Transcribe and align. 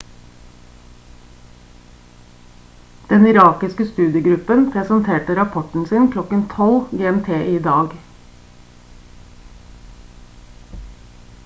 den 3.11 3.27
irakiske 3.31 3.85
studiegruppen 3.91 4.63
presenterte 4.77 5.35
rapporten 5.41 5.85
sin 5.91 6.09
klokken 6.17 6.43
12.00 6.49 6.97
gmt 6.97 7.41
i 7.47 7.59
dag 7.59 7.97